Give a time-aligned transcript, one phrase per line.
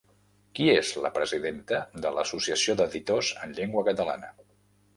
[0.59, 4.35] Qui és la presidenta de l'Associació d'Editors en Llengua Catalana?